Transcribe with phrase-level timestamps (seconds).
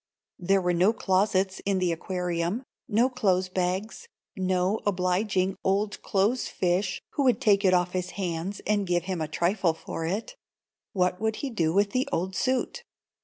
[0.39, 7.03] There were no closets in the aquarium, no clothes bags, no obliging old clothes fish
[7.11, 10.35] who would take it off his hands and give him a trifle for it.
[10.93, 12.83] What would he do with the old suit?